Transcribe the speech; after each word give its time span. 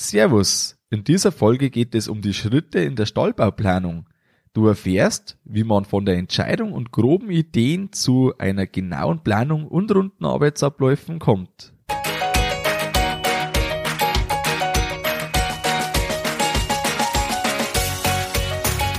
Servus, 0.00 0.76
in 0.90 1.02
dieser 1.02 1.32
Folge 1.32 1.70
geht 1.70 1.92
es 1.92 2.06
um 2.06 2.22
die 2.22 2.32
Schritte 2.32 2.78
in 2.78 2.94
der 2.94 3.04
Stallbauplanung. 3.04 4.06
Du 4.52 4.68
erfährst, 4.68 5.38
wie 5.42 5.64
man 5.64 5.84
von 5.84 6.06
der 6.06 6.18
Entscheidung 6.18 6.72
und 6.72 6.92
groben 6.92 7.30
Ideen 7.30 7.92
zu 7.92 8.32
einer 8.38 8.68
genauen 8.68 9.24
Planung 9.24 9.66
und 9.66 9.92
runden 9.92 10.24
Arbeitsabläufen 10.24 11.18
kommt. 11.18 11.72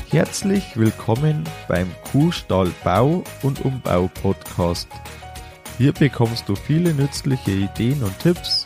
Herzlich 0.09 0.75
willkommen 0.75 1.45
beim 1.69 1.87
Kuhstall 2.11 2.73
Bau 2.83 3.23
und 3.41 3.63
Umbau 3.63 4.09
Podcast. 4.21 4.89
Hier 5.77 5.93
bekommst 5.93 6.49
du 6.49 6.55
viele 6.55 6.93
nützliche 6.93 7.51
Ideen 7.51 8.03
und 8.03 8.19
Tipps 8.19 8.65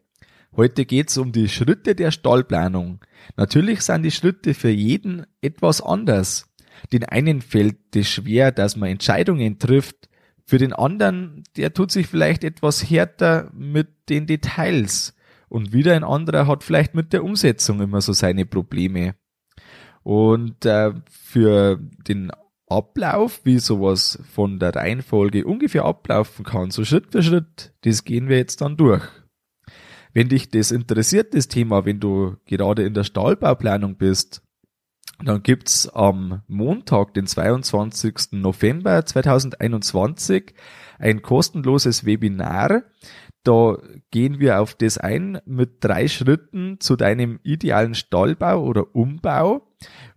Heute 0.55 0.85
geht's 0.85 1.17
um 1.17 1.31
die 1.31 1.47
Schritte 1.47 1.95
der 1.95 2.11
Stallplanung. 2.11 2.99
Natürlich 3.37 3.81
sind 3.81 4.03
die 4.03 4.11
Schritte 4.11 4.53
für 4.53 4.69
jeden 4.69 5.25
etwas 5.41 5.81
anders. 5.81 6.51
Den 6.91 7.05
einen 7.05 7.41
fällt 7.41 7.95
es 7.95 8.09
schwer, 8.09 8.51
dass 8.51 8.75
man 8.75 8.89
Entscheidungen 8.89 9.59
trifft. 9.59 10.09
Für 10.45 10.57
den 10.57 10.73
anderen, 10.73 11.43
der 11.55 11.73
tut 11.73 11.91
sich 11.91 12.07
vielleicht 12.07 12.43
etwas 12.43 12.89
härter 12.89 13.49
mit 13.53 13.87
den 14.09 14.27
Details. 14.27 15.15
Und 15.47 15.71
wieder 15.71 15.95
ein 15.95 16.03
anderer 16.03 16.47
hat 16.47 16.63
vielleicht 16.63 16.95
mit 16.95 17.13
der 17.13 17.23
Umsetzung 17.23 17.81
immer 17.81 18.01
so 18.01 18.11
seine 18.11 18.45
Probleme. 18.45 19.15
Und 20.03 20.65
äh, 20.65 20.93
für 21.09 21.79
den 22.07 22.31
Ablauf, 22.67 23.41
wie 23.43 23.59
sowas 23.59 24.19
von 24.33 24.59
der 24.59 24.75
Reihenfolge 24.75 25.45
ungefähr 25.45 25.85
ablaufen 25.85 26.43
kann, 26.43 26.71
so 26.71 26.83
Schritt 26.83 27.11
für 27.11 27.23
Schritt, 27.23 27.73
das 27.81 28.03
gehen 28.03 28.27
wir 28.27 28.37
jetzt 28.37 28.61
dann 28.61 28.75
durch. 28.75 29.03
Wenn 30.13 30.29
dich 30.29 30.49
das 30.49 30.71
interessiert, 30.71 31.33
das 31.33 31.47
Thema, 31.47 31.85
wenn 31.85 31.99
du 31.99 32.35
gerade 32.45 32.83
in 32.83 32.93
der 32.93 33.03
Stahlbauplanung 33.03 33.95
bist, 33.95 34.41
dann 35.23 35.43
gibt's 35.43 35.87
am 35.87 36.41
Montag, 36.47 37.13
den 37.13 37.27
22. 37.27 38.31
November 38.31 39.05
2021, 39.05 40.53
ein 40.97 41.21
kostenloses 41.21 42.05
Webinar. 42.05 42.83
Da 43.43 43.77
gehen 44.11 44.39
wir 44.39 44.61
auf 44.61 44.75
das 44.75 44.97
ein 44.97 45.39
mit 45.45 45.83
drei 45.83 46.07
Schritten 46.07 46.79
zu 46.79 46.95
deinem 46.95 47.39
idealen 47.43 47.95
Stallbau 47.95 48.63
oder 48.63 48.95
Umbau. 48.95 49.67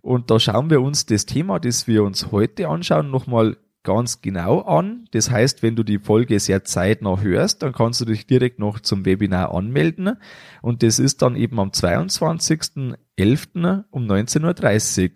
Und 0.01 0.29
da 0.29 0.39
schauen 0.39 0.69
wir 0.69 0.81
uns 0.81 1.05
das 1.05 1.25
Thema, 1.25 1.59
das 1.59 1.87
wir 1.87 2.03
uns 2.03 2.31
heute 2.31 2.67
anschauen, 2.67 3.09
nochmal 3.09 3.57
ganz 3.85 4.21
genau 4.21 4.63
an. 4.63 5.07
Das 5.11 5.31
heißt, 5.31 5.63
wenn 5.63 5.77
du 5.77 5.83
die 5.83 5.99
Folge 5.99 6.41
sehr 6.41 6.65
zeitnah 6.65 7.21
hörst, 7.21 7.63
dann 7.63 7.71
kannst 7.71 8.01
du 8.01 8.05
dich 8.05 8.27
direkt 8.27 8.59
noch 8.59 8.81
zum 8.81 9.05
Webinar 9.05 9.53
anmelden. 9.53 10.17
Und 10.61 10.83
das 10.83 10.99
ist 10.99 11.21
dann 11.21 11.37
eben 11.37 11.57
am 11.61 11.69
22.11. 11.69 13.85
um 13.89 14.05
19.30 14.05 15.03
Uhr. 15.03 15.11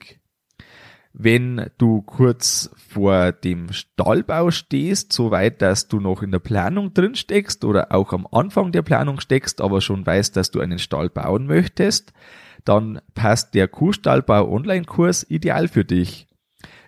Wenn 1.11 1.71
du 1.77 2.03
kurz 2.03 2.69
vor 2.77 3.33
dem 3.33 3.73
Stallbau 3.73 4.51
stehst, 4.51 5.11
soweit, 5.11 5.59
dass 5.61 5.87
du 5.87 5.99
noch 5.99 6.21
in 6.21 6.29
der 6.31 6.39
Planung 6.39 6.93
drin 6.93 7.15
steckst 7.15 7.65
oder 7.65 7.91
auch 7.91 8.13
am 8.13 8.27
Anfang 8.31 8.71
der 8.71 8.83
Planung 8.83 9.19
steckst, 9.19 9.59
aber 9.59 9.81
schon 9.81 10.05
weißt, 10.05 10.37
dass 10.37 10.51
du 10.51 10.61
einen 10.61 10.79
Stall 10.79 11.09
bauen 11.09 11.47
möchtest, 11.47 12.13
dann 12.63 13.01
passt 13.15 13.55
der 13.55 13.67
Kuhstallbau 13.67 14.49
Online-Kurs 14.49 15.29
ideal 15.29 15.67
für 15.67 15.83
dich. 15.83 16.28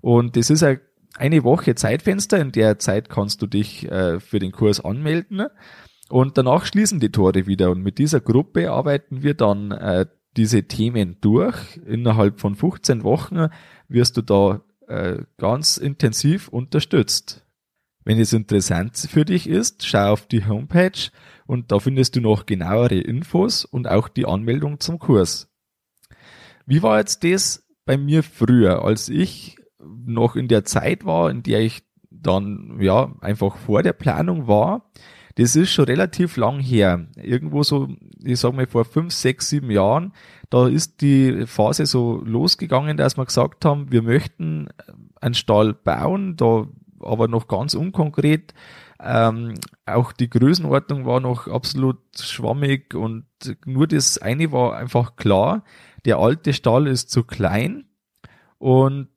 Und 0.00 0.36
das 0.36 0.50
ist 0.50 0.66
eine 1.16 1.44
Woche 1.44 1.76
Zeitfenster. 1.76 2.40
In 2.40 2.50
der 2.50 2.80
Zeit 2.80 3.08
kannst 3.08 3.40
du 3.42 3.46
dich 3.46 3.88
äh, 3.88 4.18
für 4.18 4.40
den 4.40 4.50
Kurs 4.50 4.84
anmelden. 4.84 5.46
Und 6.08 6.36
danach 6.36 6.66
schließen 6.66 6.98
die 6.98 7.12
Tore 7.12 7.46
wieder. 7.46 7.70
Und 7.70 7.82
mit 7.82 7.98
dieser 7.98 8.20
Gruppe 8.20 8.72
arbeiten 8.72 9.22
wir 9.22 9.34
dann 9.34 9.70
äh, 9.70 10.06
diese 10.36 10.64
Themen 10.64 11.16
durch. 11.20 11.78
Innerhalb 11.86 12.40
von 12.40 12.54
15 12.54 13.04
Wochen 13.04 13.48
wirst 13.88 14.16
du 14.16 14.22
da 14.22 14.60
ganz 15.38 15.76
intensiv 15.78 16.48
unterstützt. 16.48 17.44
Wenn 18.04 18.18
es 18.18 18.34
interessant 18.34 18.98
für 18.98 19.24
dich 19.24 19.48
ist, 19.48 19.86
schau 19.86 20.12
auf 20.12 20.26
die 20.26 20.46
Homepage 20.46 21.10
und 21.46 21.72
da 21.72 21.78
findest 21.78 22.16
du 22.16 22.20
noch 22.20 22.44
genauere 22.44 22.98
Infos 22.98 23.64
und 23.64 23.88
auch 23.88 24.08
die 24.08 24.26
Anmeldung 24.26 24.80
zum 24.80 24.98
Kurs. 24.98 25.50
Wie 26.66 26.82
war 26.82 26.98
jetzt 26.98 27.24
das 27.24 27.66
bei 27.86 27.96
mir 27.96 28.22
früher, 28.22 28.84
als 28.84 29.08
ich 29.08 29.56
noch 29.80 30.36
in 30.36 30.48
der 30.48 30.64
Zeit 30.64 31.06
war, 31.06 31.30
in 31.30 31.42
der 31.42 31.60
ich 31.60 31.82
dann 32.10 32.78
ja 32.78 33.14
einfach 33.22 33.56
vor 33.56 33.82
der 33.82 33.94
Planung 33.94 34.46
war? 34.46 34.90
Das 35.36 35.56
ist 35.56 35.72
schon 35.72 35.86
relativ 35.86 36.36
lang 36.36 36.60
her. 36.60 37.06
Irgendwo 37.16 37.62
so, 37.62 37.88
ich 38.22 38.38
sag 38.38 38.54
mal 38.54 38.66
vor 38.66 38.84
fünf, 38.84 39.12
sechs, 39.12 39.48
sieben 39.48 39.70
Jahren, 39.70 40.12
da 40.50 40.68
ist 40.68 41.00
die 41.00 41.46
Phase 41.46 41.86
so 41.86 42.22
losgegangen, 42.24 42.96
dass 42.96 43.16
wir 43.16 43.24
gesagt 43.24 43.64
haben, 43.64 43.90
wir 43.90 44.02
möchten 44.02 44.68
einen 45.20 45.34
Stall 45.34 45.74
bauen, 45.74 46.36
da 46.36 46.68
aber 47.00 47.28
noch 47.28 47.48
ganz 47.48 47.74
unkonkret. 47.74 48.54
Ähm, 49.00 49.54
auch 49.86 50.12
die 50.12 50.30
Größenordnung 50.30 51.04
war 51.04 51.20
noch 51.20 51.48
absolut 51.48 51.98
schwammig 52.18 52.94
und 52.94 53.26
nur 53.66 53.86
das 53.86 54.18
eine 54.18 54.52
war 54.52 54.76
einfach 54.76 55.16
klar, 55.16 55.64
der 56.04 56.18
alte 56.18 56.52
Stall 56.52 56.86
ist 56.86 57.10
zu 57.10 57.24
klein 57.24 57.86
und 58.58 59.08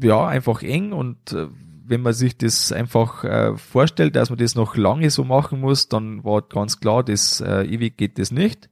ja, 0.00 0.26
einfach 0.26 0.62
eng 0.62 0.92
und 0.92 1.32
äh, 1.32 1.48
wenn 1.88 2.02
man 2.02 2.12
sich 2.12 2.36
das 2.36 2.72
einfach 2.72 3.24
äh, 3.24 3.56
vorstellt, 3.56 4.16
dass 4.16 4.30
man 4.30 4.38
das 4.38 4.54
noch 4.54 4.76
lange 4.76 5.10
so 5.10 5.24
machen 5.24 5.60
muss, 5.60 5.88
dann 5.88 6.24
war 6.24 6.42
ganz 6.42 6.80
klar, 6.80 7.04
das 7.04 7.40
äh, 7.40 7.62
ewig 7.62 7.96
geht 7.96 8.18
das 8.18 8.30
nicht. 8.30 8.68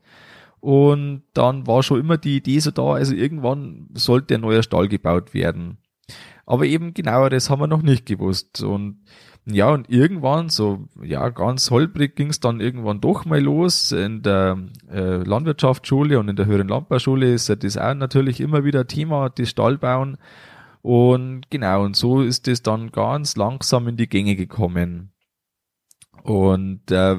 Und 0.61 1.23
dann 1.35 1.67
war 1.67 1.83
schon 1.83 2.01
immer 2.01 2.17
die 2.17 2.37
Idee 2.37 2.59
so 2.59 2.71
da, 2.71 2.95
also 2.95 3.15
irgendwann 3.15 3.89
sollte 3.95 4.35
ein 4.35 4.41
neuer 4.41 4.63
Stall 4.63 4.89
gebaut 4.89 5.35
werden. 5.35 5.79
Aber 6.47 6.67
eben 6.67 6.95
genaueres 6.95 7.51
haben 7.51 7.61
wir 7.61 7.67
noch 7.67 7.83
nicht 7.83 8.07
gewusst. 8.07 8.63
Und 8.63 9.01
ja, 9.47 9.71
und 9.71 9.91
irgendwann, 9.91 10.49
so 10.49 10.89
ja, 11.03 11.29
ganz 11.29 11.71
holprig 11.71 12.17
ging 12.17 12.31
es 12.31 12.41
dann 12.41 12.61
irgendwann 12.61 13.03
doch 13.03 13.27
mal 13.27 13.41
los. 13.41 13.93
In 13.93 14.23
der 14.23 14.59
äh, 14.91 15.23
Landwirtschaftsschule 15.23 16.19
und 16.19 16.29
in 16.29 16.37
der 16.37 16.47
höheren 16.47 16.69
Landbauschule 16.69 17.35
ist 17.35 17.51
das 17.51 17.77
auch 17.77 17.95
natürlich 17.95 18.41
immer 18.41 18.65
wieder 18.65 18.87
Thema, 18.87 19.29
das 19.29 19.51
Stallbauen. 19.51 20.17
Und 20.85 21.49
genau, 21.49 21.83
und 21.83 21.97
so 21.97 22.21
ist 22.21 22.47
es 22.47 22.63
dann 22.63 22.93
ganz 22.93 23.37
langsam 23.37 23.89
in 23.89 23.97
die 23.97 24.07
Gänge 24.07 24.37
gekommen. 24.37 25.15
Und 26.23 26.91
äh, 26.91 27.17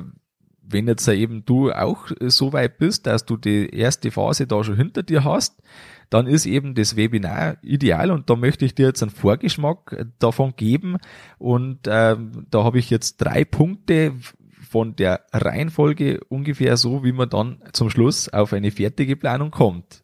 wenn 0.62 0.88
jetzt 0.88 1.07
eben 1.07 1.45
du 1.45 1.71
auch 1.71 2.12
so 2.19 2.53
weit 2.53 2.77
bist, 2.77 3.07
dass 3.07 3.25
du 3.25 3.38
die 3.38 3.75
erste 3.75 4.12
Phase 4.12 4.45
da 4.45 4.63
schon 4.63 4.77
hinter 4.77 5.01
dir 5.01 5.23
hast, 5.23 5.63
dann 6.12 6.27
ist 6.27 6.45
eben 6.45 6.75
das 6.75 6.95
Webinar 6.95 7.57
ideal 7.63 8.12
und 8.12 8.29
da 8.29 8.35
möchte 8.35 8.65
ich 8.65 8.75
dir 8.75 8.85
jetzt 8.85 9.01
einen 9.01 9.09
Vorgeschmack 9.09 10.13
davon 10.19 10.53
geben 10.56 10.97
und 11.39 11.79
ähm, 11.88 12.45
da 12.51 12.63
habe 12.63 12.77
ich 12.77 12.91
jetzt 12.91 13.17
drei 13.17 13.45
Punkte 13.45 14.13
von 14.62 14.95
der 14.95 15.25
Reihenfolge 15.33 16.19
ungefähr 16.29 16.77
so, 16.77 17.03
wie 17.03 17.13
man 17.13 17.31
dann 17.31 17.63
zum 17.73 17.89
Schluss 17.89 18.29
auf 18.29 18.53
eine 18.53 18.69
fertige 18.69 19.15
Planung 19.15 19.50
kommt. 19.50 20.03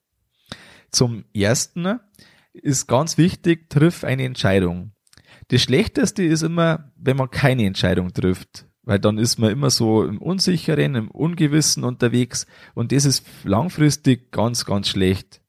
Zum 0.90 1.25
ersten 1.31 2.00
ist 2.53 2.88
ganz 2.88 3.18
wichtig, 3.18 3.69
triff 3.69 4.03
eine 4.03 4.24
Entscheidung. 4.24 4.92
Das 5.50 5.62
Schlechteste 5.62 6.24
ist 6.24 6.44
immer, 6.44 6.92
wenn 6.95 7.18
man 7.18 7.30
keine 7.30 7.65
Entscheidung 7.65 8.13
trifft. 8.13 8.68
Weil 8.83 9.00
dann 9.00 9.19
ist 9.19 9.38
man 9.38 9.51
immer 9.51 9.69
so 9.69 10.03
im 10.03 10.18
Unsicheren, 10.18 10.95
im 10.95 11.12
Ungewissen 11.12 11.83
unterwegs 11.83 12.48
und 12.74 12.92
das 12.92 13.06
ist 13.06 13.24
langfristig 13.44 14.31
ganz, 14.31 14.65
ganz 14.65 14.89
schlecht. 14.89 15.42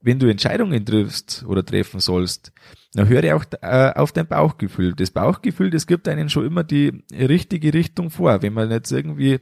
Wenn 0.00 0.18
du 0.18 0.30
Entscheidungen 0.30 0.84
triffst 0.84 1.44
oder 1.46 1.64
treffen 1.64 2.00
sollst, 2.00 2.52
dann 2.94 3.08
höre 3.08 3.36
auch 3.36 3.44
äh, 3.60 3.92
auf 3.94 4.12
dein 4.12 4.28
Bauchgefühl. 4.28 4.94
Das 4.94 5.10
Bauchgefühl, 5.10 5.70
das 5.70 5.86
gibt 5.86 6.08
einen 6.08 6.30
schon 6.30 6.46
immer 6.46 6.64
die 6.64 7.04
richtige 7.10 7.74
Richtung 7.74 8.10
vor. 8.10 8.40
Wenn 8.40 8.54
man 8.54 8.70
jetzt 8.70 8.92
irgendwie 8.92 9.40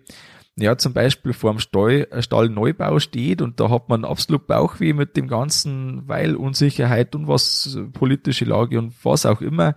ja, 0.56 0.76
zum 0.76 0.92
Beispiel 0.92 1.32
vor 1.32 1.52
dem 1.52 1.60
Stall, 1.60 2.06
äh, 2.10 2.22
Stallneubau 2.22 2.98
steht 2.98 3.40
und 3.40 3.58
da 3.58 3.70
hat 3.70 3.88
man 3.88 4.04
absolut 4.04 4.46
Bauchweh 4.46 4.92
mit 4.92 5.16
dem 5.16 5.28
Ganzen, 5.28 6.06
weil 6.06 6.36
Unsicherheit 6.36 7.14
und 7.14 7.26
was 7.26 7.78
politische 7.92 8.44
Lage 8.44 8.78
und 8.78 8.92
was 9.04 9.24
auch 9.24 9.40
immer. 9.40 9.76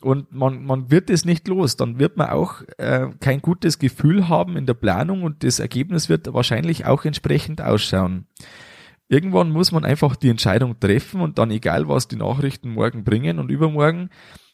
Und 0.00 0.32
man, 0.32 0.64
man 0.64 0.90
wird 0.90 1.10
es 1.10 1.24
nicht 1.24 1.48
los. 1.48 1.76
Dann 1.76 1.98
wird 1.98 2.16
man 2.16 2.30
auch 2.30 2.62
äh, 2.78 3.08
kein 3.20 3.42
gutes 3.42 3.78
Gefühl 3.78 4.28
haben 4.28 4.56
in 4.56 4.64
der 4.64 4.74
Planung 4.74 5.24
und 5.24 5.42
das 5.42 5.58
Ergebnis 5.58 6.08
wird 6.08 6.32
wahrscheinlich 6.32 6.86
auch 6.86 7.04
entsprechend 7.04 7.60
ausschauen. 7.60 8.26
Irgendwann 9.08 9.50
muss 9.50 9.72
man 9.72 9.84
einfach 9.84 10.14
die 10.16 10.28
Entscheidung 10.28 10.78
treffen 10.78 11.20
und 11.20 11.38
dann 11.38 11.50
egal, 11.50 11.88
was 11.88 12.08
die 12.08 12.16
Nachrichten 12.16 12.70
morgen 12.70 13.04
bringen 13.04 13.38
und 13.38 13.50
übermorgen, 13.50 14.10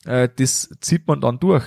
äh, 0.06 0.29
das 0.35 0.71
zieht 0.81 1.06
man 1.06 1.21
dann 1.21 1.39
durch. 1.39 1.65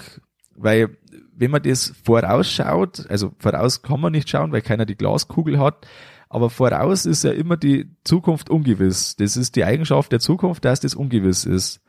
Weil 0.55 0.97
wenn 1.37 1.51
man 1.51 1.63
das 1.63 1.93
vorausschaut, 2.03 3.09
also 3.09 3.31
voraus 3.39 3.81
kann 3.81 4.01
man 4.01 4.11
nicht 4.11 4.29
schauen, 4.29 4.51
weil 4.51 4.61
keiner 4.61 4.85
die 4.85 4.95
Glaskugel 4.97 5.59
hat, 5.59 5.87
aber 6.29 6.49
voraus 6.49 7.05
ist 7.05 7.23
ja 7.23 7.31
immer 7.31 7.57
die 7.57 7.89
Zukunft 8.03 8.49
ungewiss. 8.49 9.15
Das 9.15 9.37
ist 9.37 9.55
die 9.55 9.63
Eigenschaft 9.63 10.11
der 10.11 10.19
Zukunft, 10.19 10.65
dass 10.65 10.79
das 10.79 10.95
ungewiss 10.95 11.45
ist. 11.45 11.81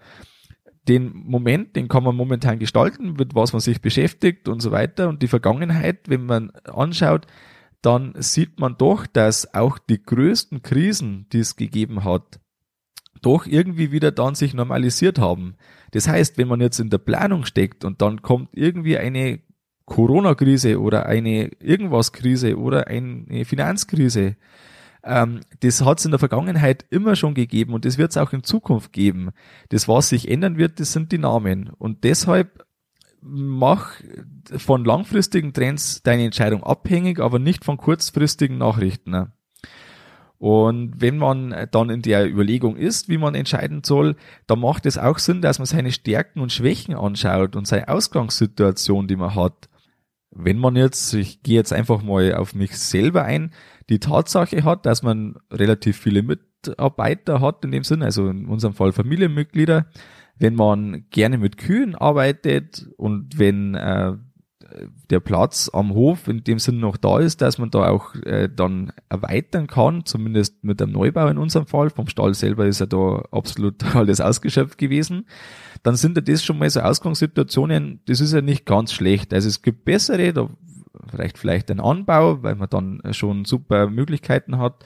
Den 0.87 1.13
Moment, 1.13 1.77
den 1.77 1.89
kann 1.89 2.05
man 2.05 2.15
momentan 2.15 2.59
gestalten, 2.59 3.15
mit 3.15 3.35
was 3.35 3.53
man 3.53 3.61
sich 3.61 3.81
beschäftigt 3.81 4.49
und 4.49 4.61
so 4.61 4.71
weiter. 4.71 5.09
Und 5.09 5.23
die 5.23 5.29
Vergangenheit, 5.29 6.09
wenn 6.09 6.25
man 6.25 6.51
anschaut, 6.65 7.27
dann 7.83 8.15
sieht 8.17 8.59
man 8.61 8.77
doch, 8.77 9.07
dass 9.07 9.55
auch 9.55 9.79
die 9.79 10.03
größten 10.03 10.63
Krisen, 10.63 11.27
die 11.33 11.41
es 11.41 11.57
gegeben 11.57 12.05
hat, 12.05 12.41
doch 13.23 13.47
irgendwie 13.47 13.93
wieder 13.93 14.11
dann 14.11 14.35
sich 14.35 14.55
normalisiert 14.55 15.19
haben. 15.19 15.55
Das 15.93 16.09
heißt, 16.09 16.39
wenn 16.39 16.49
man 16.49 16.61
jetzt 16.61 16.79
in 16.79 16.91
der 16.91 16.99
Planung 16.99 17.45
steckt 17.45 17.85
und 17.85 18.03
dann 18.03 18.23
kommt 18.23 18.51
irgendwie 18.53 18.99
eine 18.99 19.41
Corona-Krise 19.87 20.81
oder 20.81 21.07
eine 21.07 21.51
irgendwas-Krise 21.61 22.59
oder 22.59 22.89
eine 22.89 23.45
Finanzkrise, 23.45 24.37
ähm, 25.05 25.41
das 25.61 25.85
hat 25.85 25.99
es 25.99 26.05
in 26.05 26.11
der 26.11 26.19
Vergangenheit 26.19 26.85
immer 26.91 27.17
schon 27.17 27.35
gegeben 27.35 27.73
und 27.73 27.85
das 27.85 27.99
wird 27.99 28.11
es 28.11 28.17
auch 28.17 28.33
in 28.33 28.43
Zukunft 28.43 28.93
geben. 28.93 29.31
Das, 29.71 29.89
was 29.89 30.11
sich 30.11 30.29
ändern 30.29 30.59
wird, 30.59 30.81
das 30.81 30.93
sind 30.93 31.13
die 31.13 31.19
Namen. 31.19 31.71
Und 31.71 32.05
deshalb 32.05 32.65
mach 33.21 33.95
von 34.57 34.85
langfristigen 34.85 35.53
Trends 35.53 36.03
deine 36.03 36.25
Entscheidung 36.25 36.63
abhängig, 36.63 37.21
aber 37.21 37.39
nicht 37.39 37.65
von 37.65 37.77
kurzfristigen 37.77 38.59
Nachrichten. 38.59 39.33
Und 40.39 41.01
wenn 41.01 41.19
man 41.19 41.69
dann 41.73 41.91
in 41.91 42.03
der 42.03 42.31
Überlegung 42.31 42.77
ist, 42.77 43.09
wie 43.09 43.19
man 43.19 43.35
entscheiden 43.35 43.83
soll, 43.85 44.15
dann 44.47 44.61
macht 44.61 44.87
es 44.87 44.97
auch 44.97 45.19
Sinn, 45.19 45.43
dass 45.43 45.59
man 45.59 45.67
seine 45.67 45.91
Stärken 45.91 46.41
und 46.41 46.53
Schwächen 46.53 46.95
anschaut 46.95 47.57
und 47.57 47.67
seine 47.67 47.89
Ausgangssituation, 47.89 49.09
die 49.09 49.17
man 49.17 49.35
hat. 49.35 49.69
Wenn 50.31 50.59
man 50.59 50.77
jetzt, 50.77 51.13
ich 51.15 51.43
gehe 51.43 51.57
jetzt 51.57 51.73
einfach 51.73 52.03
mal 52.03 52.35
auf 52.35 52.55
mich 52.55 52.79
selber 52.79 53.25
ein, 53.25 53.53
die 53.89 53.99
Tatsache 53.99 54.63
hat, 54.63 54.87
dass 54.87 55.03
man 55.03 55.37
relativ 55.51 55.99
viele 55.99 56.23
Mitarbeiter 56.23 57.41
hat 57.41 57.65
in 57.65 57.73
dem 57.73 57.83
Sinn, 57.83 58.03
also 58.03 58.29
in 58.29 58.47
unserem 58.47 58.75
Fall 58.75 58.93
Familienmitglieder, 58.93 59.87
wenn 60.37 60.55
man 60.55 61.07
gerne 61.11 61.39
mit 61.39 61.57
Kühen 61.57 61.97
arbeitet 61.97 62.87
und 62.97 63.39
wenn 63.39 63.75
äh, 63.75 64.13
der 65.11 65.21
Platz 65.21 65.71
am 65.73 65.95
Hof 65.95 66.29
in 66.29 66.45
dem 66.45 66.59
Sinn 66.59 66.81
noch 66.81 66.97
da 66.97 67.19
ist, 67.19 67.41
dass 67.41 67.59
man 67.59 67.71
da 67.71 67.89
auch 67.89 68.15
äh, 68.17 68.49
dann 68.55 68.93
erweitern 69.09 69.67
kann, 69.67 70.05
zumindest 70.05 70.63
mit 70.63 70.81
dem 70.81 70.93
Neubau 70.93 71.29
in 71.29 71.39
unserem 71.39 71.67
Fall. 71.67 71.91
Vom 71.91 72.09
Stall 72.09 72.35
selber 72.35 72.67
ist 72.67 72.81
ja 72.81 72.87
da 72.87 73.25
absolut 73.31 73.83
alles 73.97 74.21
ausgeschöpft 74.21 74.79
gewesen. 74.79 75.27
Dann 75.83 75.97
sind 75.97 76.17
ja 76.17 76.23
das 76.23 76.45
schon 76.45 76.59
mal 76.59 76.69
so 76.69 76.81
Ausgangssituationen, 76.81 78.01
das 78.07 78.21
ist 78.21 78.33
ja 78.33 78.43
nicht 78.43 78.67
ganz 78.67 78.93
schlecht. 78.93 79.33
Also 79.33 79.49
es 79.49 79.63
gibt 79.63 79.85
bessere, 79.85 80.33
da 80.33 80.51
reicht 81.13 81.39
vielleicht 81.39 81.71
ein 81.71 81.81
Anbau, 81.81 82.43
weil 82.43 82.55
man 82.55 82.69
dann 82.69 83.01
schon 83.13 83.45
super 83.45 83.89
Möglichkeiten 83.89 84.59
hat. 84.59 84.85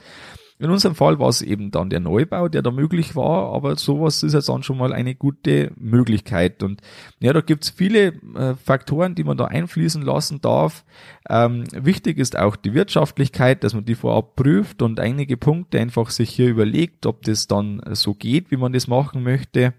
In 0.62 0.70
unserem 0.70 0.94
Fall 0.94 1.18
war 1.18 1.28
es 1.28 1.42
eben 1.42 1.72
dann 1.72 1.90
der 1.90 1.98
Neubau, 1.98 2.46
der 2.46 2.62
da 2.62 2.70
möglich 2.70 3.16
war, 3.16 3.52
aber 3.52 3.74
sowas 3.74 4.22
ist 4.22 4.32
jetzt 4.32 4.48
dann 4.48 4.62
schon 4.62 4.78
mal 4.78 4.92
eine 4.92 5.16
gute 5.16 5.72
Möglichkeit. 5.74 6.62
Und 6.62 6.80
ja, 7.18 7.32
da 7.32 7.40
gibt's 7.40 7.70
viele 7.70 8.12
äh, 8.36 8.54
Faktoren, 8.62 9.16
die 9.16 9.24
man 9.24 9.36
da 9.36 9.46
einfließen 9.46 10.02
lassen 10.02 10.40
darf. 10.40 10.84
Ähm, 11.28 11.64
wichtig 11.72 12.18
ist 12.18 12.38
auch 12.38 12.54
die 12.54 12.74
Wirtschaftlichkeit, 12.74 13.64
dass 13.64 13.74
man 13.74 13.84
die 13.84 13.96
vorab 13.96 14.36
prüft 14.36 14.82
und 14.82 15.00
einige 15.00 15.36
Punkte 15.36 15.80
einfach 15.80 16.10
sich 16.10 16.30
hier 16.30 16.48
überlegt, 16.48 17.06
ob 17.06 17.22
das 17.22 17.48
dann 17.48 17.82
so 17.94 18.14
geht, 18.14 18.52
wie 18.52 18.56
man 18.56 18.72
das 18.72 18.86
machen 18.86 19.24
möchte. 19.24 19.74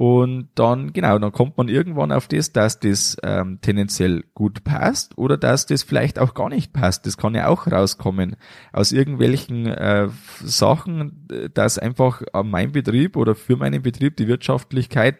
Und 0.00 0.48
dann, 0.54 0.94
genau, 0.94 1.18
dann 1.18 1.30
kommt 1.30 1.58
man 1.58 1.68
irgendwann 1.68 2.10
auf 2.10 2.26
das, 2.26 2.52
dass 2.52 2.80
das 2.80 3.18
ähm, 3.22 3.58
tendenziell 3.60 4.24
gut 4.32 4.64
passt 4.64 5.18
oder 5.18 5.36
dass 5.36 5.66
das 5.66 5.82
vielleicht 5.82 6.18
auch 6.18 6.32
gar 6.32 6.48
nicht 6.48 6.72
passt. 6.72 7.04
Das 7.04 7.18
kann 7.18 7.34
ja 7.34 7.48
auch 7.48 7.66
rauskommen 7.66 8.36
aus 8.72 8.92
irgendwelchen 8.92 9.66
äh, 9.66 10.08
Sachen, 10.42 11.28
dass 11.52 11.78
einfach 11.78 12.22
an 12.32 12.48
meinem 12.48 12.72
Betrieb 12.72 13.14
oder 13.14 13.34
für 13.34 13.58
meinen 13.58 13.82
Betrieb 13.82 14.16
die 14.16 14.26
Wirtschaftlichkeit 14.26 15.18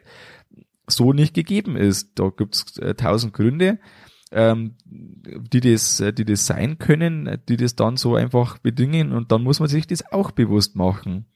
so 0.86 1.12
nicht 1.12 1.34
gegeben 1.34 1.76
ist. 1.76 2.18
Da 2.18 2.30
gibt's 2.34 2.78
äh, 2.78 2.94
tausend 2.94 3.34
Gründe, 3.34 3.80
ähm, 4.32 4.76
die 4.86 5.60
das, 5.60 6.02
die 6.16 6.24
das 6.24 6.46
sein 6.46 6.78
können, 6.78 7.38
die 7.50 7.58
das 7.58 7.76
dann 7.76 7.98
so 7.98 8.14
einfach 8.14 8.56
bedingen 8.56 9.12
und 9.12 9.30
dann 9.30 9.42
muss 9.42 9.60
man 9.60 9.68
sich 9.68 9.86
das 9.86 10.10
auch 10.10 10.30
bewusst 10.30 10.74
machen. 10.74 11.26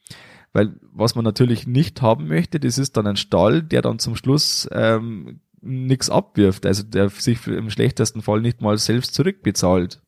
Weil 0.55 0.79
was 0.93 1.15
man 1.15 1.25
natürlich 1.25 1.67
nicht 1.67 2.01
haben 2.01 2.29
möchte, 2.29 2.61
das 2.61 2.77
ist 2.77 2.95
dann 2.95 3.07
ein 3.07 3.17
Stall, 3.17 3.61
der 3.61 3.81
dann 3.81 3.99
zum 3.99 4.15
Schluss 4.15 4.69
ähm, 4.71 5.41
nichts 5.59 6.09
abwirft, 6.09 6.65
also 6.65 6.81
der 6.83 7.09
sich 7.09 7.45
im 7.45 7.69
schlechtesten 7.69 8.21
Fall 8.21 8.39
nicht 8.39 8.61
mal 8.61 8.77
selbst 8.77 9.13
zurückbezahlt. 9.15 10.01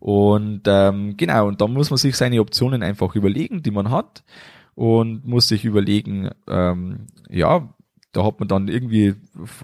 Und 0.00 0.64
ähm, 0.66 1.16
genau, 1.16 1.48
und 1.48 1.62
dann 1.62 1.72
muss 1.72 1.88
man 1.88 1.96
sich 1.96 2.14
seine 2.14 2.42
Optionen 2.42 2.82
einfach 2.82 3.14
überlegen, 3.14 3.62
die 3.62 3.70
man 3.70 3.88
hat, 3.88 4.22
und 4.74 5.24
muss 5.24 5.48
sich 5.48 5.64
überlegen, 5.64 6.28
ähm, 6.46 7.06
ja, 7.30 7.74
da 8.12 8.22
hat 8.22 8.38
man 8.38 8.48
dann 8.48 8.68
irgendwie 8.68 9.14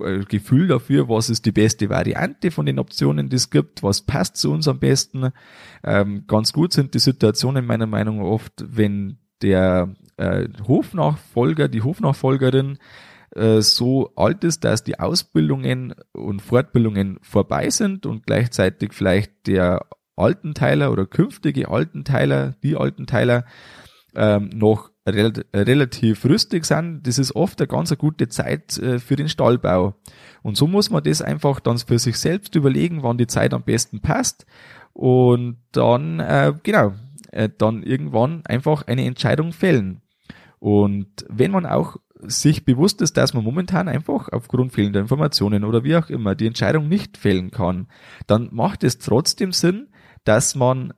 äh, 0.01 0.21
Gefühl 0.31 0.67
dafür, 0.69 1.11
was 1.11 1.29
ist 1.29 1.45
die 1.45 1.53
beste 1.53 1.91
Variante 1.91 2.51
von 2.51 2.65
den 2.65 2.79
Optionen, 2.79 3.29
die 3.29 3.37
es 3.37 3.51
gibt, 3.51 3.83
was 3.83 4.01
passt 4.01 4.39
zu 4.39 4.51
uns 4.51 4.67
am 4.67 4.79
besten. 4.79 5.29
Ähm, 5.85 6.25
ganz 6.27 6.55
gut 6.55 6.73
sind 6.73 6.95
die 6.95 7.01
Situationen 7.01 7.67
meiner 7.67 7.87
Meinung 7.87 8.21
nach 8.21 8.25
oft, 8.25 8.65
wenn 8.67 9.19
der 9.43 9.95
äh, 10.17 10.49
Hofnachfolger, 10.67 11.69
die 11.69 11.83
Hofnachfolgerin 11.83 12.79
äh, 13.35 13.61
so 13.61 14.13
alt 14.17 14.45
ist, 14.45 14.65
dass 14.65 14.85
die 14.85 15.01
Ausbildungen 15.01 15.95
und 16.13 16.41
Fortbildungen 16.41 17.19
vorbei 17.23 17.71
sind 17.71 18.07
und 18.07 18.27
gleichzeitig 18.27 18.93
vielleicht 18.93 19.47
der 19.47 19.87
Altenteiler 20.17 20.93
oder 20.93 21.07
künftige 21.07 21.69
Altenteiler, 21.69 22.55
die 22.63 22.77
Altenteiler 22.77 23.45
ähm, 24.15 24.51
noch 24.55 24.91
rel 25.09 25.33
relativ 25.55 26.25
rüstig 26.25 26.65
sind. 26.65 27.07
Das 27.07 27.19
ist 27.19 27.35
oft 27.35 27.61
eine 27.61 27.69
ganz 27.69 27.97
gute 27.97 28.29
Zeit 28.29 28.79
äh, 28.79 28.99
für 28.99 29.17
den 29.17 29.29
Stallbau. 29.29 29.95
Und 30.43 30.57
so 30.57 30.67
muss 30.67 30.91
man 30.91 31.03
das 31.03 31.23
einfach 31.23 31.61
dann 31.61 31.79
für 31.79 31.99
sich 31.99 32.19
selbst 32.19 32.55
überlegen, 32.55 33.03
wann 33.03 33.19
die 33.19 33.27
Zeit 33.27 33.55
am 33.55 33.63
besten 33.63 34.01
passt. 34.01 34.47
Und 34.93 35.57
dann, 35.73 36.21
äh, 36.21 36.53
genau, 36.63 36.93
äh, 37.33 37.49
dann 37.57 37.83
irgendwann 37.83 38.43
einfach 38.47 38.87
eine 38.87 39.05
Entscheidung 39.05 39.53
fällen. 39.53 40.03
Und 40.59 41.27
wenn 41.29 41.51
man 41.51 41.67
auch 41.67 41.97
sich 42.21 42.65
bewusst 42.65 43.03
ist, 43.03 43.17
dass 43.17 43.35
man 43.35 43.43
momentan 43.43 43.89
einfach 43.89 44.29
aufgrund 44.31 44.73
fehlender 44.73 45.01
Informationen 45.01 45.65
oder 45.65 45.83
wie 45.83 45.97
auch 45.97 46.09
immer 46.09 46.37
die 46.37 46.47
Entscheidung 46.47 46.89
nicht 46.89 47.17
fällen 47.17 47.51
kann, 47.51 47.89
dann 48.29 48.49
macht 48.53 48.85
es 48.85 48.99
trotzdem 48.99 49.53
Sinn, 49.53 49.89
dass 50.25 50.55
man 50.55 50.95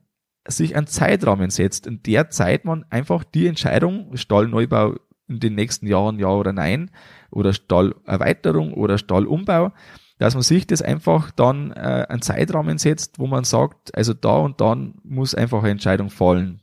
sich 0.47 0.75
einen 0.75 0.85
Zeitrahmen 0.85 1.49
setzt, 1.49 1.87
in 1.87 2.03
der 2.03 2.29
Zeit 2.29 2.65
man 2.65 2.85
einfach 2.91 3.23
die 3.23 3.47
Entscheidung, 3.47 4.15
Stallneubau 4.15 4.97
in 5.27 5.39
den 5.39 5.55
nächsten 5.55 5.87
Jahren, 5.87 6.19
ja 6.19 6.27
oder 6.27 6.53
nein, 6.53 6.91
oder 7.31 7.51
Stallerweiterung 7.53 8.73
oder 8.73 8.99
Stallumbau, 8.99 9.71
dass 10.17 10.33
man 10.33 10.43
sich 10.43 10.65
das 10.67 10.81
einfach 10.81 11.31
dann 11.31 11.71
äh, 11.71 12.05
einen 12.09 12.21
Zeitrahmen 12.21 12.77
setzt, 12.77 13.19
wo 13.19 13.27
man 13.27 13.43
sagt, 13.43 13.95
also 13.95 14.13
da 14.13 14.37
und 14.37 14.61
dann 14.61 14.95
muss 15.03 15.35
einfach 15.35 15.59
eine 15.59 15.71
Entscheidung 15.71 16.09
fallen. 16.09 16.61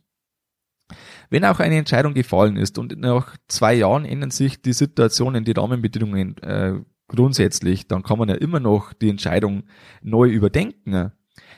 Wenn 1.30 1.44
auch 1.44 1.60
eine 1.60 1.76
Entscheidung 1.76 2.14
gefallen 2.14 2.56
ist 2.56 2.78
und 2.78 2.98
nach 2.98 3.36
zwei 3.48 3.74
Jahren 3.74 4.04
ändern 4.04 4.30
sich 4.30 4.60
die 4.60 4.74
Situationen, 4.74 5.44
die 5.44 5.52
Rahmenbedingungen 5.52 6.36
äh, 6.42 6.74
grundsätzlich, 7.08 7.88
dann 7.88 8.02
kann 8.02 8.18
man 8.18 8.28
ja 8.28 8.34
immer 8.34 8.60
noch 8.60 8.92
die 8.92 9.10
Entscheidung 9.10 9.64
neu 10.02 10.28
überdenken. 10.28 11.12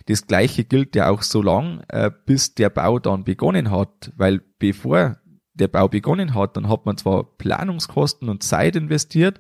Das 0.07 0.27
gleiche 0.27 0.65
gilt 0.65 0.95
ja 0.95 1.09
auch 1.09 1.23
so 1.23 1.43
lang, 1.43 1.83
äh, 1.89 2.11
bis 2.27 2.55
der 2.55 2.71
Bau 2.71 2.99
dann 2.99 3.25
begonnen 3.25 3.71
hat, 3.71 4.13
weil 4.17 4.41
bevor 4.59 5.17
der 5.55 5.69
Bau 5.69 5.89
begonnen 5.89 6.35
hat, 6.35 6.57
dann 6.57 6.69
hat 6.69 6.85
man 6.85 6.97
zwar 6.97 7.25
Planungskosten 7.25 8.29
und 8.29 8.43
Zeit 8.43 8.77
investiert, 8.77 9.39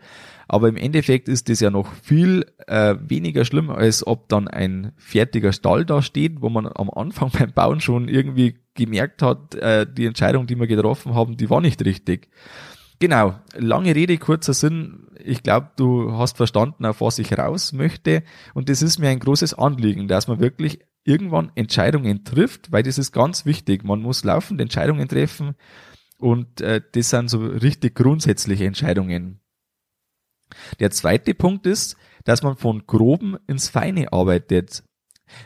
aber 0.49 0.69
im 0.69 0.77
Endeffekt 0.77 1.29
ist 1.29 1.49
das 1.49 1.61
ja 1.61 1.71
noch 1.71 1.93
viel 1.93 2.47
äh, 2.67 2.95
weniger 3.01 3.45
schlimm, 3.45 3.71
als 3.71 4.07
ob 4.07 4.29
dann 4.29 4.49
ein 4.49 4.93
fertiger 4.97 5.53
Stall 5.53 5.85
da 5.85 6.03
steht, 6.03 6.41
wo 6.41 6.49
man 6.49 6.67
am 6.67 6.91
Anfang 6.91 7.31
beim 7.39 7.53
Bauen 7.53 7.81
schon 7.81 8.09
irgendwie 8.09 8.57
gemerkt 8.75 9.23
hat, 9.23 9.55
äh, 9.57 9.87
die 9.91 10.07
Entscheidung, 10.07 10.47
die 10.47 10.59
wir 10.59 10.67
getroffen 10.67 11.15
haben, 11.15 11.37
die 11.37 11.51
war 11.51 11.61
nicht 11.61 11.85
richtig. 11.85 12.29
Genau, 13.01 13.35
lange 13.57 13.95
Rede, 13.95 14.17
kurzer 14.19 14.55
Sinn. 14.55 15.09
Ich 15.23 15.43
glaube, 15.43 15.71
du 15.77 16.13
hast 16.13 16.37
verstanden, 16.37 16.87
auf 16.87 17.01
was 17.01 17.19
ich 17.19 17.37
raus 17.37 17.73
möchte. 17.73 18.23
Und 18.55 18.69
das 18.69 18.83
ist 18.83 18.99
mir 18.99 19.09
ein 19.09 19.19
großes 19.19 19.55
Anliegen, 19.55 20.07
dass 20.07 20.29
man 20.29 20.39
wirklich 20.39 20.81
irgendwann 21.03 21.51
Entscheidungen 21.55 22.25
trifft, 22.25 22.73
weil 22.73 22.83
das 22.83 22.99
ist 22.99 23.13
ganz 23.13 23.45
wichtig. 23.45 23.85
Man 23.85 24.01
muss 24.01 24.25
laufend 24.25 24.61
Entscheidungen 24.61 25.09
treffen 25.09 25.55
und 26.25 26.63
äh, 26.63 26.81
das 26.93 27.11
sind 27.11 27.29
so 27.29 27.45
richtig 27.45 27.97
grundsätzliche 27.97 28.65
Entscheidungen. 28.65 29.41
Der 30.81 30.91
zweite 30.91 31.35
Punkt 31.35 31.67
ist, 31.67 31.99
dass 32.25 32.43
man 32.43 32.57
von 32.57 32.87
groben 32.87 33.37
ins 33.47 33.69
Feine 33.69 34.11
arbeitet. 34.11 34.85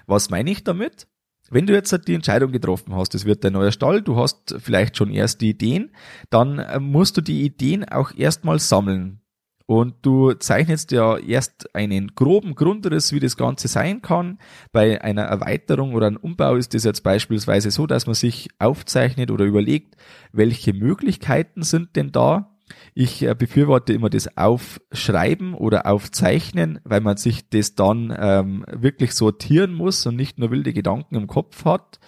Was 0.06 0.30
meine 0.30 0.52
ich 0.52 0.62
damit? 0.62 1.08
Wenn 1.50 1.66
du 1.66 1.72
jetzt 1.72 1.92
die 2.06 2.14
Entscheidung 2.14 2.52
getroffen 2.52 2.94
hast, 2.94 3.16
es 3.16 3.24
wird 3.24 3.42
dein 3.42 3.54
neuer 3.54 3.72
Stall, 3.72 4.02
du 4.02 4.16
hast 4.16 4.54
vielleicht 4.58 4.96
schon 4.96 5.10
erste 5.10 5.46
Ideen, 5.46 5.90
dann 6.30 6.60
äh, 6.60 6.78
musst 6.78 7.16
du 7.16 7.22
die 7.22 7.42
Ideen 7.42 7.84
auch 7.84 8.14
erstmal 8.14 8.60
sammeln. 8.60 9.20
Und 9.68 9.96
du 10.00 10.32
zeichnest 10.32 10.92
ja 10.92 11.18
erst 11.18 11.74
einen 11.74 12.14
groben 12.14 12.54
Grundriss, 12.54 13.12
wie 13.12 13.20
das 13.20 13.36
Ganze 13.36 13.68
sein 13.68 14.00
kann. 14.00 14.38
Bei 14.72 15.04
einer 15.04 15.24
Erweiterung 15.24 15.92
oder 15.92 16.06
einem 16.06 16.16
Umbau 16.16 16.54
ist 16.54 16.74
es 16.74 16.84
jetzt 16.84 17.02
beispielsweise 17.02 17.70
so, 17.70 17.86
dass 17.86 18.06
man 18.06 18.14
sich 18.14 18.48
aufzeichnet 18.58 19.30
oder 19.30 19.44
überlegt, 19.44 19.96
welche 20.32 20.72
Möglichkeiten 20.72 21.62
sind 21.62 21.96
denn 21.96 22.12
da 22.12 22.54
ich 22.94 23.22
äh, 23.22 23.34
befürworte 23.34 23.92
immer 23.92 24.10
das 24.10 24.36
Aufschreiben 24.36 25.54
oder 25.54 25.86
Aufzeichnen, 25.86 26.80
weil 26.84 27.00
man 27.00 27.16
sich 27.16 27.48
das 27.48 27.74
dann 27.74 28.14
ähm, 28.18 28.64
wirklich 28.70 29.14
sortieren 29.14 29.72
muss 29.72 30.04
und 30.06 30.16
nicht 30.16 30.38
nur 30.38 30.50
wilde 30.50 30.72
Gedanken 30.72 31.14
im 31.14 31.26
Kopf 31.26 31.64
hat. 31.64 31.98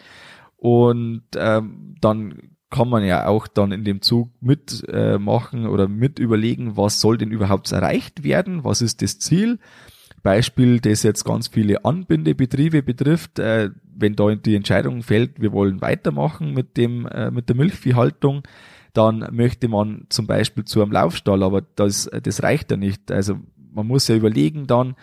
Und 0.57 1.25
ähm, 1.37 1.95
dann 2.01 2.57
kann 2.71 2.89
man 2.89 3.05
ja 3.05 3.27
auch 3.27 3.49
dann 3.49 3.73
in 3.73 3.85
dem 3.85 4.01
Zug 4.01 4.31
mitmachen 4.41 5.65
äh, 5.65 5.69
oder 5.69 5.89
mit 5.89 6.19
überlegen, 6.19 6.77
was 6.77 7.01
soll 7.01 7.19
denn 7.19 7.33
überhaupt 7.33 7.71
erreicht 7.73 8.23
werden, 8.23 8.65
was 8.65 8.81
ist 8.81 9.03
das 9.03 9.19
Ziel. 9.19 9.59
Beispiel, 10.23 10.81
das 10.81 11.03
jetzt 11.03 11.25
ganz 11.25 11.49
viele 11.49 11.85
Anbindebetriebe 11.85 12.83
betrifft, 12.83 13.39
äh, 13.39 13.71
wenn 13.97 14.15
da 14.15 14.35
die 14.35 14.55
Entscheidung 14.55 15.03
fällt, 15.03 15.41
wir 15.41 15.53
wollen 15.53 15.81
weitermachen 15.81 16.55
mit 16.55 16.77
dem 16.77 17.07
äh, 17.07 17.31
mit 17.31 17.49
der 17.49 17.57
Milchviehhaltung, 17.57 18.43
dann 18.93 19.27
möchte 19.33 19.69
man 19.69 20.07
zum 20.09 20.27
Beispiel 20.27 20.65
zu 20.65 20.83
einem 20.83 20.93
Laufstall, 20.93 21.43
aber 21.43 21.63
das, 21.63 22.11
das 22.23 22.43
reicht 22.43 22.71
ja 22.71 22.77
nicht. 22.77 23.11
Also 23.11 23.39
man 23.73 23.87
muss 23.87 24.09
ja 24.09 24.17
überlegen 24.17 24.67
dann, 24.67 24.95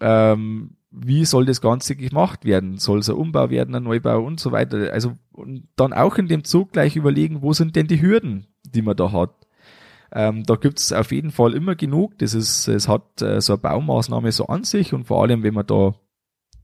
ähm, 0.00 0.76
wie 0.92 1.24
soll 1.24 1.46
das 1.46 1.60
Ganze 1.60 1.96
gemacht 1.96 2.44
werden? 2.44 2.78
Soll 2.78 2.98
es 2.98 3.08
ein 3.08 3.16
Umbau 3.16 3.50
werden, 3.50 3.74
ein 3.74 3.82
Neubau 3.82 4.22
und 4.22 4.38
so 4.38 4.52
weiter? 4.52 4.92
Also 4.92 5.16
und 5.32 5.68
dann 5.76 5.92
auch 5.92 6.18
in 6.18 6.28
dem 6.28 6.44
Zug 6.44 6.72
gleich 6.72 6.96
überlegen, 6.96 7.42
wo 7.42 7.52
sind 7.52 7.74
denn 7.74 7.86
die 7.86 8.02
Hürden, 8.02 8.46
die 8.64 8.82
man 8.82 8.96
da 8.96 9.12
hat? 9.12 9.30
Ähm, 10.14 10.44
da 10.44 10.56
gibt's 10.56 10.92
auf 10.92 11.10
jeden 11.10 11.30
Fall 11.30 11.54
immer 11.54 11.74
genug. 11.74 12.18
Das 12.18 12.34
ist, 12.34 12.68
es 12.68 12.86
hat 12.86 13.22
äh, 13.22 13.40
so 13.40 13.54
eine 13.54 13.62
Baumaßnahme 13.62 14.30
so 14.30 14.46
an 14.46 14.64
sich 14.64 14.92
und 14.92 15.04
vor 15.04 15.22
allem, 15.22 15.42
wenn 15.42 15.54
man 15.54 15.66
da 15.66 15.94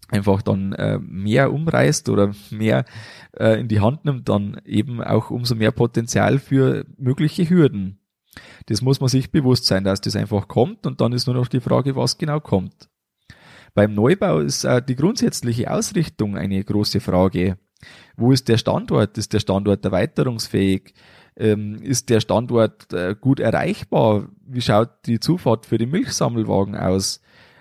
einfach 0.09 0.43
dann 0.43 0.73
äh, 0.75 0.99
mehr 0.99 1.53
umreißt 1.53 2.09
oder 2.11 2.35
mehr 2.51 2.85
äh, 3.39 3.59
in 3.61 3.69
die 3.69 3.81
Hand 3.81 4.05
nimmt, 4.05 4.29
dann 4.29 4.61
eben 4.65 5.03
auch 5.03 5.31
umso 5.31 5.55
mehr 5.55 5.73
Potenzial 5.73 6.39
für 6.39 6.85
mögliche 6.99 7.49
Hürden. 7.49 8.01
Das 8.67 8.83
muss 8.83 9.01
man 9.01 9.09
sich 9.09 9.31
bewusst 9.31 9.67
sein, 9.67 9.85
dass 9.85 10.01
das 10.01 10.17
einfach 10.17 10.49
kommt 10.49 10.87
und 10.87 11.01
dann 11.01 11.13
ist 11.13 11.27
nur 11.27 11.37
noch 11.37 11.49
die 11.49 11.61
Frage, 11.61 11.97
was 11.97 12.19
genau 12.19 12.41
kommt. 12.41 12.89
Beim 13.75 13.95
Neubau 13.95 14.41
ist 14.41 14.65
äh, 14.65 14.83
die 14.83 14.97
grundsätzliche 14.97 15.71
Ausrichtung 15.71 16.37
eine 16.37 16.63
große 16.63 17.01
Frage. 17.01 17.59
Wo 18.17 18.33
ist 18.33 18.49
der 18.49 18.59
Standort? 18.59 19.17
Ist 19.19 19.33
der 19.33 19.41
Standort 19.41 19.85
erweiterungsfähig? 19.85 20.95
Ähm, 21.37 21.81
ist 21.83 22.11
der 22.11 22.21
Standort 22.21 22.93
äh, 22.93 23.15
gut 23.19 23.39
erreichbar? 23.39 24.29
Wie 24.45 24.61
schaut 24.61 25.07
die 25.07 25.21
Zufahrt 25.21 25.67
für 25.67 25.79
die 25.79 25.87
Milchsammelwagen 25.87 26.75
aus? 26.75 27.21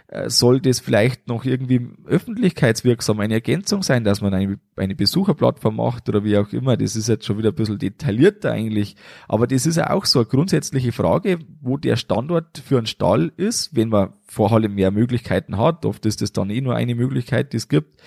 Äh, 0.10 0.30
soll 0.30 0.62
das 0.62 0.80
vielleicht 0.80 1.28
noch 1.28 1.44
irgendwie 1.44 1.86
öffentlichkeitswirksam 2.06 3.20
eine 3.20 3.34
Ergänzung 3.34 3.84
sein, 3.84 4.06
dass 4.06 4.22
man 4.22 4.34
eine, 4.34 4.58
eine 4.78 4.96
Besucherplattform 4.96 5.76
macht 5.76 6.08
oder 6.08 6.24
wie 6.24 6.38
auch 6.38 6.54
immer. 6.54 6.78
Das 6.78 6.96
ist 6.96 7.10
jetzt 7.10 7.26
schon 7.26 7.38
wieder 7.38 7.50
ein 7.50 7.56
bisschen 7.56 7.78
detaillierter 7.78 8.54
eigentlich. 8.54 8.96
Aber 9.28 9.48
das 9.48 9.66
ist 9.66 9.76
ja 9.76 9.90
auch 9.90 10.06
so 10.06 10.20
eine 10.20 10.28
grundsätzliche 10.28 10.94
Frage, 10.94 11.40
wo 11.60 11.76
der 11.76 11.98
Standort 11.98 12.58
für 12.58 12.78
einen 12.78 12.88
Stall 12.88 13.34
ist, 13.36 13.76
wenn 13.76 13.90
man 13.90 14.14
vor 14.26 14.54
allem 14.54 14.76
mehr 14.76 14.92
Möglichkeiten 14.92 15.58
hat. 15.58 15.86
Oft 15.86 16.06
ist 16.06 16.22
das 16.22 16.32
dann 16.32 16.52
eh 16.52 16.62
nur 16.62 16.76
eine 16.76 16.96
Möglichkeit, 16.96 17.52
die 17.52 17.58
es 17.58 17.68
gibt. 17.68 18.02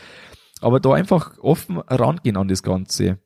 Aber 0.63 0.81
da 0.81 0.95
einfach 0.95 1.39
offen 1.39 1.77
rangehen 1.77 2.39
an 2.39 2.49
das 2.49 2.63
Ganze. 2.63 3.19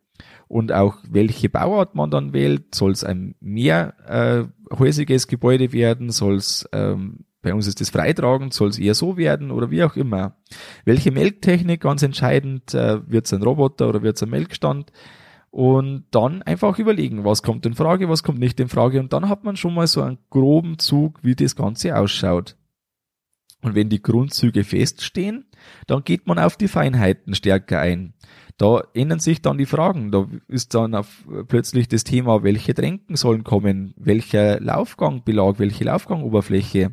Und 0.48 0.72
auch 0.72 0.96
welche 1.08 1.48
Bauart 1.48 1.94
man 1.94 2.10
dann 2.10 2.32
wählt, 2.32 2.74
soll 2.74 2.90
es 2.90 3.04
ein 3.04 3.36
mehrhäusiges 3.40 5.24
äh, 5.24 5.28
Gebäude 5.28 5.72
werden, 5.72 6.10
soll 6.10 6.34
es 6.34 6.68
ähm, 6.72 7.24
bei 7.44 7.54
uns 7.54 7.66
ist 7.68 7.80
das 7.80 7.90
freitragend, 7.90 8.52
soll 8.52 8.70
es 8.70 8.78
eher 8.78 8.94
so 8.94 9.16
werden 9.16 9.52
oder 9.52 9.70
wie 9.70 9.84
auch 9.84 9.94
immer. 9.94 10.36
Welche 10.84 11.12
Melktechnik, 11.12 11.80
ganz 11.80 12.02
entscheidend, 12.02 12.74
äh, 12.74 13.08
wird 13.08 13.26
es 13.26 13.32
ein 13.32 13.42
Roboter 13.42 13.88
oder 13.88 14.02
wird 14.02 14.16
es 14.16 14.22
ein 14.22 14.30
Melkstand? 14.30 14.90
Und 15.50 16.06
dann 16.10 16.42
einfach 16.42 16.80
überlegen, 16.80 17.24
was 17.24 17.44
kommt 17.44 17.64
in 17.64 17.74
Frage, 17.74 18.08
was 18.08 18.24
kommt 18.24 18.40
nicht 18.40 18.58
in 18.58 18.68
Frage. 18.68 18.98
Und 18.98 19.12
dann 19.12 19.28
hat 19.28 19.44
man 19.44 19.56
schon 19.56 19.74
mal 19.74 19.86
so 19.86 20.02
einen 20.02 20.18
groben 20.30 20.80
Zug, 20.80 21.20
wie 21.22 21.36
das 21.36 21.54
Ganze 21.54 21.96
ausschaut. 21.96 22.56
Und 23.64 23.74
wenn 23.74 23.88
die 23.88 24.02
Grundzüge 24.02 24.62
feststehen, 24.62 25.46
dann 25.86 26.04
geht 26.04 26.26
man 26.26 26.38
auf 26.38 26.56
die 26.56 26.68
Feinheiten 26.68 27.34
stärker 27.34 27.80
ein. 27.80 28.14
Da 28.58 28.84
ändern 28.94 29.18
sich 29.18 29.42
dann 29.42 29.58
die 29.58 29.66
Fragen. 29.66 30.12
Da 30.12 30.28
ist 30.46 30.74
dann 30.74 30.96
plötzlich 31.48 31.88
das 31.88 32.04
Thema, 32.04 32.44
welche 32.44 32.74
Tränken 32.74 33.16
sollen 33.16 33.42
kommen, 33.42 33.94
welcher 33.96 34.60
Laufgangbelag, 34.60 35.58
welche 35.58 35.84
Laufgangoberfläche 35.84 36.92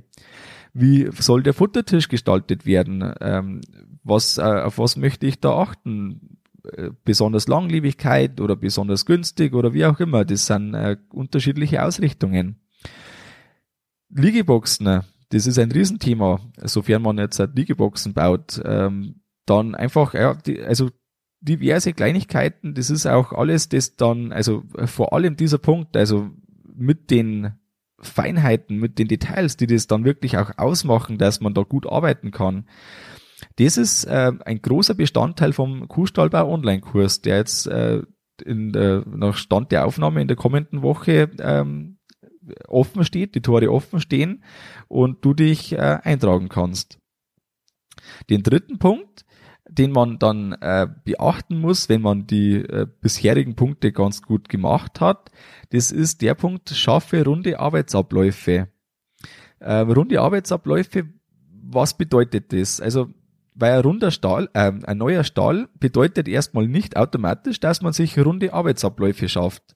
wie 0.74 1.10
soll 1.12 1.44
der 1.44 1.54
Futtertisch 1.54 2.08
gestaltet 2.08 2.66
werden? 2.66 3.14
Ähm, 3.20 3.62
was, 4.04 4.38
äh, 4.38 4.42
auf 4.42 4.78
was 4.78 4.96
möchte 4.96 5.26
ich 5.26 5.40
da 5.40 5.58
achten? 5.58 6.38
Äh, 6.64 6.92
besonders 7.04 7.48
Langlebigkeit 7.48 8.40
oder 8.40 8.56
besonders 8.56 9.06
günstig 9.06 9.54
oder 9.54 9.74
wie 9.74 9.86
auch 9.86 10.00
immer. 10.00 10.26
Das 10.26 10.46
sind 10.46 10.74
äh, 10.74 10.98
unterschiedliche 11.12 11.84
Ausrichtungen. 11.84 12.62
Liegeboxen, 14.10 15.02
das 15.32 15.48
ist 15.48 15.58
ein 15.58 15.72
Riesenthema, 15.72 16.40
sofern 16.58 17.02
man 17.02 17.18
jetzt 17.18 17.40
Liegeboxen 17.40 18.14
baut. 18.14 18.62
Ähm, 18.64 19.22
dann 19.46 19.76
einfach, 19.76 20.14
ja, 20.14 20.36
die, 20.36 20.62
also 20.62 20.90
diverse 21.40 21.94
Kleinigkeiten, 21.94 22.76
das 22.76 22.90
ist 22.90 23.08
auch 23.08 23.34
alles, 23.34 23.70
das 23.70 23.96
dann, 23.96 24.32
also 24.32 24.64
vor 24.86 25.14
allem 25.14 25.36
dieser 25.36 25.58
Punkt, 25.58 25.98
also 25.98 26.30
mit 26.76 27.10
den 27.10 27.54
Feinheiten, 28.00 28.78
mit 28.78 29.00
den 29.00 29.08
Details, 29.08 29.58
die 29.58 29.68
das 29.68 29.88
dann 29.88 30.06
wirklich 30.06 30.38
auch 30.38 30.52
ausmachen, 30.58 31.18
dass 31.18 31.42
man 31.42 31.54
da 31.54 31.64
gut 31.64 31.88
arbeiten 31.88 32.32
kann. 32.32 32.68
Das 33.58 33.78
ist 33.78 34.06
äh, 34.06 34.32
ein 34.46 34.62
großer 34.62 34.94
Bestandteil 34.94 35.54
vom 35.54 35.88
Kuhstallbau 35.88 36.52
Online-Kurs, 36.52 37.22
der 37.22 37.38
jetzt 37.38 37.68
äh, 37.68 38.02
in 38.44 38.72
der, 38.72 39.04
nach 39.08 39.36
Stand 39.36 39.72
der 39.72 39.86
Aufnahme 39.86 40.22
in 40.22 40.28
der 40.28 40.38
kommenden 40.38 40.82
Woche 40.82 41.30
ähm, 41.40 41.98
offen 42.68 43.04
steht, 43.04 43.36
die 43.36 43.42
Tore 43.42 43.72
offen 43.72 44.00
stehen 44.00 44.44
und 44.88 45.24
du 45.24 45.34
dich 45.34 45.74
äh, 45.74 46.00
eintragen 46.04 46.50
kannst. 46.50 47.00
Den 48.30 48.44
dritten 48.44 48.80
Punkt, 48.80 49.26
den 49.70 49.92
man 49.92 50.20
dann 50.20 50.54
äh, 50.54 50.88
beachten 51.04 51.60
muss, 51.60 51.88
wenn 51.88 52.02
man 52.02 52.28
die 52.28 52.56
äh, 52.56 52.88
bisherigen 53.00 53.56
Punkte 53.56 53.92
ganz 53.92 54.22
gut 54.22 54.50
gemacht 54.50 55.00
hat, 55.00 55.32
das 55.70 55.92
ist 55.92 56.22
der 56.22 56.36
Punkt, 56.36 56.70
schaffe 56.70 57.24
runde 57.24 57.60
Arbeitsabläufe. 57.60 58.68
Äh, 59.60 59.74
runde 59.74 60.20
Arbeitsabläufe, 60.20 61.08
was 61.64 61.98
bedeutet 61.98 62.52
das? 62.52 62.82
Also, 62.82 63.10
weil 63.54 63.74
ein 63.74 63.82
runder 63.82 64.12
Stahl, 64.12 64.50
äh, 64.54 64.72
ein 64.84 64.98
neuer 64.98 65.24
Stahl 65.24 65.70
bedeutet 65.80 66.28
erstmal 66.28 66.68
nicht 66.68 66.98
automatisch, 66.98 67.60
dass 67.60 67.82
man 67.82 67.94
sich 67.94 68.18
runde 68.20 68.54
Arbeitsabläufe 68.54 69.30
schafft. 69.30 69.76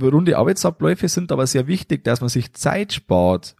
Runde 0.00 0.36
Arbeitsabläufe 0.36 1.08
sind 1.08 1.32
aber 1.32 1.46
sehr 1.46 1.66
wichtig, 1.66 2.04
dass 2.04 2.20
man 2.20 2.28
sich 2.28 2.52
Zeit 2.52 2.92
spart 2.92 3.56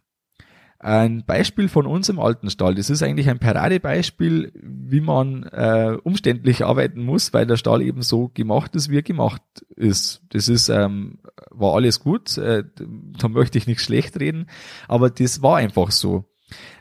ein 0.79 1.25
Beispiel 1.25 1.67
von 1.67 1.85
uns 1.85 2.07
im 2.07 2.19
alten 2.19 2.49
Stall. 2.49 2.73
Das 2.73 2.89
ist 2.89 3.03
eigentlich 3.03 3.29
ein 3.29 3.39
Paradebeispiel, 3.39 4.53
wie 4.55 5.01
man 5.01 5.43
äh, 5.43 5.97
umständlich 6.03 6.63
arbeiten 6.63 7.03
muss, 7.03 7.33
weil 7.33 7.45
der 7.45 7.57
Stall 7.57 7.81
eben 7.81 8.01
so 8.01 8.29
gemacht 8.29 8.75
ist, 8.75 8.89
wie 8.89 8.99
er 8.99 9.03
gemacht 9.03 9.41
ist. 9.75 10.21
Das 10.29 10.47
ist 10.47 10.69
ähm, 10.69 11.19
war 11.51 11.75
alles 11.75 11.99
gut. 11.99 12.37
Äh, 12.37 12.63
da 13.19 13.27
möchte 13.27 13.57
ich 13.57 13.67
nicht 13.67 13.81
schlecht 13.81 14.17
reden, 14.19 14.47
aber 14.87 15.09
das 15.09 15.41
war 15.41 15.57
einfach 15.57 15.91
so. 15.91 16.25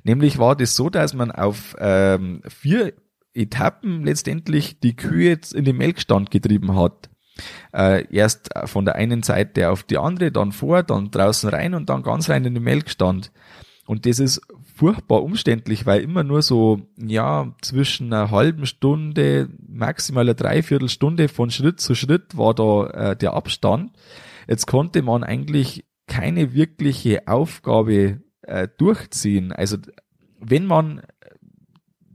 Nämlich 0.04 0.38
war 0.38 0.54
das 0.54 0.76
so, 0.76 0.90
dass 0.90 1.12
man 1.12 1.32
auf 1.32 1.74
ähm, 1.80 2.42
vier 2.46 2.94
Etappen 3.34 4.04
letztendlich 4.04 4.78
die 4.78 4.94
Kühe 4.94 5.38
in 5.52 5.64
den 5.64 5.76
Melkstand 5.76 6.30
getrieben 6.30 6.76
hat. 6.76 7.10
Äh, 7.72 8.06
erst 8.14 8.50
von 8.64 8.84
der 8.84 8.96
einen 8.96 9.22
Seite 9.22 9.70
auf 9.70 9.82
die 9.82 9.98
andere, 9.98 10.32
dann 10.32 10.52
vor, 10.52 10.82
dann 10.82 11.10
draußen 11.10 11.50
rein 11.50 11.74
und 11.74 11.88
dann 11.88 12.02
ganz 12.02 12.28
rein 12.28 12.44
in 12.44 12.54
den 12.54 12.62
Melkstand. 12.62 13.30
Und 13.86 14.04
das 14.04 14.18
ist 14.18 14.42
furchtbar 14.74 15.22
umständlich, 15.22 15.86
weil 15.86 16.02
immer 16.02 16.22
nur 16.22 16.42
so, 16.42 16.82
ja, 16.96 17.54
zwischen 17.62 18.12
einer 18.12 18.30
halben 18.30 18.66
Stunde, 18.66 19.48
maximal 19.66 20.24
eine 20.24 20.34
Dreiviertelstunde 20.34 21.28
von 21.28 21.50
Schritt 21.50 21.80
zu 21.80 21.94
Schritt 21.94 22.36
war 22.36 22.54
da 22.54 22.86
äh, 22.88 23.16
der 23.16 23.32
Abstand. 23.32 23.92
Jetzt 24.46 24.66
konnte 24.66 25.02
man 25.02 25.24
eigentlich 25.24 25.84
keine 26.06 26.52
wirkliche 26.54 27.26
Aufgabe 27.26 28.20
äh, 28.42 28.68
durchziehen. 28.76 29.52
Also 29.52 29.78
wenn 30.38 30.66
man 30.66 31.02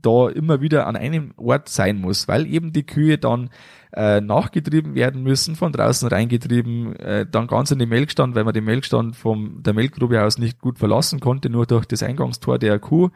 da 0.04 0.28
immer 0.28 0.60
wieder 0.60 0.86
an 0.86 0.96
einem 0.96 1.32
Ort 1.36 1.68
sein 1.68 2.00
muss, 2.00 2.28
weil 2.28 2.46
eben 2.46 2.72
die 2.72 2.84
Kühe 2.84 3.18
dann 3.18 3.50
äh, 3.92 4.20
nachgetrieben 4.20 4.94
werden 4.94 5.22
müssen, 5.22 5.56
von 5.56 5.72
draußen 5.72 6.08
reingetrieben, 6.08 6.96
äh, 6.96 7.26
dann 7.30 7.46
ganz 7.46 7.70
in 7.70 7.78
den 7.78 7.88
Melkstand, 7.88 8.34
weil 8.34 8.44
man 8.44 8.54
den 8.54 8.64
Melkstand 8.64 9.16
vom 9.16 9.62
der 9.62 9.72
Melkgrube 9.72 10.22
aus 10.22 10.38
nicht 10.38 10.60
gut 10.60 10.78
verlassen 10.78 11.20
konnte, 11.20 11.48
nur 11.48 11.66
durch 11.66 11.86
das 11.86 12.02
Eingangstor 12.02 12.58
der 12.58 12.78
Kuh. 12.78 13.10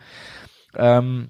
Ähm, 0.77 1.29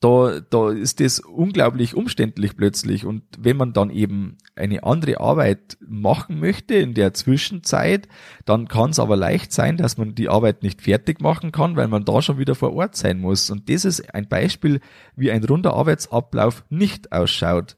da, 0.00 0.40
da 0.40 0.70
ist 0.70 1.00
das 1.00 1.20
unglaublich 1.20 1.94
umständlich 1.94 2.56
plötzlich. 2.56 3.04
Und 3.04 3.22
wenn 3.38 3.58
man 3.58 3.74
dann 3.74 3.90
eben 3.90 4.38
eine 4.56 4.82
andere 4.82 5.20
Arbeit 5.20 5.76
machen 5.86 6.40
möchte 6.40 6.74
in 6.74 6.94
der 6.94 7.12
Zwischenzeit, 7.12 8.08
dann 8.46 8.66
kann 8.66 8.90
es 8.90 8.98
aber 8.98 9.16
leicht 9.16 9.52
sein, 9.52 9.76
dass 9.76 9.98
man 9.98 10.14
die 10.14 10.30
Arbeit 10.30 10.62
nicht 10.62 10.80
fertig 10.80 11.20
machen 11.20 11.52
kann, 11.52 11.76
weil 11.76 11.88
man 11.88 12.06
da 12.06 12.22
schon 12.22 12.38
wieder 12.38 12.54
vor 12.54 12.72
Ort 12.72 12.96
sein 12.96 13.20
muss. 13.20 13.50
Und 13.50 13.68
das 13.68 13.84
ist 13.84 14.14
ein 14.14 14.26
Beispiel, 14.26 14.80
wie 15.16 15.30
ein 15.30 15.44
runder 15.44 15.74
Arbeitsablauf 15.74 16.64
nicht 16.70 17.12
ausschaut 17.12 17.76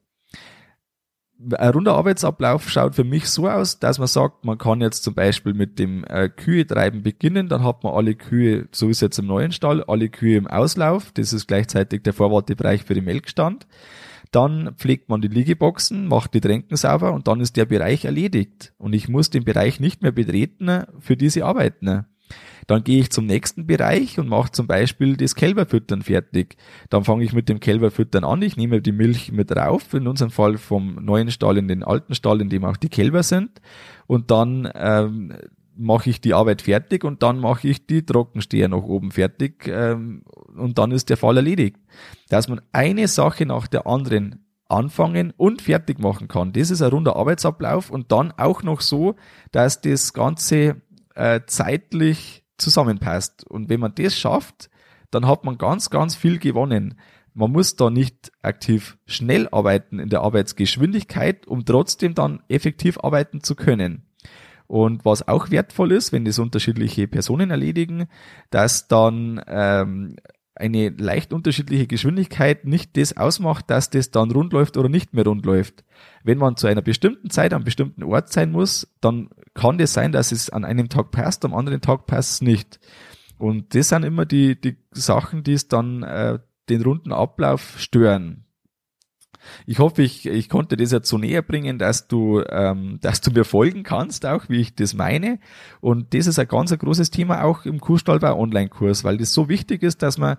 ein 1.56 1.70
runder 1.70 1.94
Arbeitsablauf 1.94 2.68
schaut 2.68 2.94
für 2.94 3.04
mich 3.04 3.28
so 3.28 3.48
aus, 3.48 3.78
dass 3.78 3.98
man 3.98 4.08
sagt, 4.08 4.44
man 4.44 4.58
kann 4.58 4.80
jetzt 4.80 5.02
zum 5.02 5.14
Beispiel 5.14 5.54
mit 5.54 5.78
dem 5.78 6.04
äh, 6.04 6.28
Kühe-Treiben 6.28 7.02
beginnen, 7.02 7.48
dann 7.48 7.64
hat 7.64 7.84
man 7.84 7.94
alle 7.94 8.14
Kühe, 8.14 8.68
so 8.72 8.88
ist 8.88 9.02
jetzt 9.02 9.18
im 9.18 9.26
neuen 9.26 9.52
Stall, 9.52 9.82
alle 9.84 10.08
Kühe 10.08 10.36
im 10.36 10.46
Auslauf, 10.46 11.12
das 11.12 11.32
ist 11.32 11.48
gleichzeitig 11.48 12.02
der 12.02 12.12
Vorwartebereich 12.12 12.84
für 12.84 12.94
den 12.94 13.04
Melkstand. 13.04 13.66
Dann 14.30 14.74
pflegt 14.76 15.10
man 15.10 15.20
die 15.20 15.28
Liegeboxen, 15.28 16.06
macht 16.08 16.32
die 16.32 16.40
Tränken 16.40 16.76
sauber 16.76 17.12
und 17.12 17.28
dann 17.28 17.40
ist 17.40 17.56
der 17.56 17.66
Bereich 17.66 18.06
erledigt. 18.06 18.72
Und 18.78 18.94
ich 18.94 19.08
muss 19.08 19.28
den 19.28 19.44
Bereich 19.44 19.78
nicht 19.78 20.00
mehr 20.00 20.12
betreten 20.12 20.84
für 21.00 21.18
diese 21.18 21.44
Arbeiten. 21.44 22.06
Dann 22.66 22.84
gehe 22.84 23.00
ich 23.00 23.10
zum 23.10 23.26
nächsten 23.26 23.66
Bereich 23.66 24.18
und 24.18 24.28
mache 24.28 24.52
zum 24.52 24.66
Beispiel 24.66 25.16
das 25.16 25.34
Kälberfüttern 25.34 26.02
fertig. 26.02 26.56
Dann 26.90 27.04
fange 27.04 27.24
ich 27.24 27.32
mit 27.32 27.48
dem 27.48 27.60
Kälberfüttern 27.60 28.24
an. 28.24 28.42
Ich 28.42 28.56
nehme 28.56 28.80
die 28.80 28.92
Milch 28.92 29.32
mit 29.32 29.54
rauf, 29.54 29.92
in 29.94 30.06
unserem 30.06 30.30
Fall 30.30 30.58
vom 30.58 30.94
neuen 30.96 31.30
Stall 31.30 31.58
in 31.58 31.68
den 31.68 31.82
alten 31.82 32.14
Stall, 32.14 32.40
in 32.40 32.48
dem 32.48 32.64
auch 32.64 32.76
die 32.76 32.88
Kälber 32.88 33.22
sind. 33.22 33.60
Und 34.06 34.30
dann 34.30 34.70
ähm, 34.74 35.34
mache 35.76 36.10
ich 36.10 36.20
die 36.20 36.34
Arbeit 36.34 36.62
fertig 36.62 37.04
und 37.04 37.22
dann 37.22 37.38
mache 37.38 37.68
ich 37.68 37.86
die 37.86 38.04
Trockensteher 38.04 38.68
noch 38.68 38.84
oben 38.84 39.10
fertig 39.10 39.66
ähm, 39.66 40.22
und 40.56 40.78
dann 40.78 40.90
ist 40.90 41.10
der 41.10 41.16
Fall 41.16 41.36
erledigt. 41.36 41.76
Dass 42.28 42.48
man 42.48 42.60
eine 42.72 43.08
Sache 43.08 43.46
nach 43.46 43.66
der 43.66 43.86
anderen 43.86 44.44
anfangen 44.68 45.32
und 45.36 45.62
fertig 45.62 45.98
machen 45.98 46.28
kann. 46.28 46.52
Das 46.52 46.70
ist 46.70 46.82
ein 46.82 46.90
runder 46.90 47.16
Arbeitsablauf 47.16 47.90
und 47.90 48.10
dann 48.10 48.32
auch 48.32 48.62
noch 48.62 48.80
so, 48.80 49.16
dass 49.50 49.80
das 49.82 50.12
Ganze 50.14 50.80
äh, 51.14 51.40
zeitlich 51.46 52.44
zusammenpasst. 52.58 53.44
Und 53.44 53.68
wenn 53.68 53.80
man 53.80 53.94
das 53.94 54.16
schafft, 54.18 54.70
dann 55.10 55.26
hat 55.26 55.44
man 55.44 55.58
ganz, 55.58 55.90
ganz 55.90 56.14
viel 56.14 56.38
gewonnen. 56.38 56.98
Man 57.34 57.50
muss 57.50 57.76
da 57.76 57.90
nicht 57.90 58.32
aktiv 58.42 58.98
schnell 59.06 59.48
arbeiten 59.50 59.98
in 59.98 60.08
der 60.08 60.20
Arbeitsgeschwindigkeit, 60.20 61.46
um 61.46 61.64
trotzdem 61.64 62.14
dann 62.14 62.42
effektiv 62.48 62.98
arbeiten 63.02 63.42
zu 63.42 63.54
können. 63.54 64.06
Und 64.66 65.04
was 65.04 65.26
auch 65.28 65.50
wertvoll 65.50 65.92
ist, 65.92 66.12
wenn 66.12 66.24
das 66.24 66.38
unterschiedliche 66.38 67.06
Personen 67.06 67.50
erledigen, 67.50 68.06
dass 68.50 68.88
dann 68.88 69.42
ähm, 69.46 70.16
eine 70.54 70.90
leicht 70.90 71.32
unterschiedliche 71.32 71.86
Geschwindigkeit 71.86 72.64
nicht 72.64 72.96
das 72.96 73.16
ausmacht, 73.16 73.70
dass 73.70 73.90
das 73.90 74.10
dann 74.10 74.30
rund 74.30 74.52
läuft 74.52 74.76
oder 74.76 74.88
nicht 74.88 75.14
mehr 75.14 75.24
rund 75.24 75.46
läuft. 75.46 75.84
Wenn 76.24 76.38
man 76.38 76.56
zu 76.56 76.66
einer 76.66 76.82
bestimmten 76.82 77.30
Zeit 77.30 77.54
am 77.54 77.64
bestimmten 77.64 78.02
Ort 78.02 78.32
sein 78.32 78.52
muss, 78.52 78.86
dann 79.00 79.30
kann 79.54 79.78
das 79.78 79.92
sein, 79.92 80.12
dass 80.12 80.32
es 80.32 80.50
an 80.50 80.64
einem 80.64 80.88
Tag 80.88 81.10
passt, 81.10 81.44
am 81.44 81.54
anderen 81.54 81.80
Tag 81.80 82.06
passt 82.06 82.34
es 82.34 82.42
nicht. 82.42 82.80
Und 83.38 83.74
das 83.74 83.88
sind 83.88 84.04
immer 84.04 84.26
die, 84.26 84.60
die 84.60 84.76
Sachen, 84.92 85.42
die 85.42 85.54
es 85.54 85.68
dann 85.68 86.02
äh, 86.02 86.38
den 86.68 86.82
runden 86.82 87.12
Ablauf 87.12 87.74
stören. 87.78 88.44
Ich 89.66 89.78
hoffe, 89.78 90.02
ich, 90.02 90.26
ich 90.26 90.48
konnte 90.48 90.76
das 90.76 90.92
jetzt 90.92 91.08
so 91.08 91.18
näher 91.18 91.42
bringen, 91.42 91.78
dass 91.78 92.08
du, 92.08 92.42
ähm, 92.48 92.98
dass 93.00 93.20
du 93.20 93.30
mir 93.30 93.44
folgen 93.44 93.82
kannst, 93.82 94.26
auch 94.26 94.48
wie 94.48 94.60
ich 94.60 94.74
das 94.74 94.94
meine. 94.94 95.38
Und 95.80 96.14
das 96.14 96.26
ist 96.26 96.38
ein 96.38 96.48
ganz 96.48 96.72
ein 96.72 96.78
großes 96.78 97.10
Thema 97.10 97.44
auch 97.44 97.64
im 97.64 97.80
Kuhstallbau 97.80 98.38
Online-Kurs, 98.38 99.04
weil 99.04 99.18
das 99.18 99.32
so 99.32 99.48
wichtig 99.48 99.82
ist, 99.82 100.02
dass 100.02 100.18
man 100.18 100.36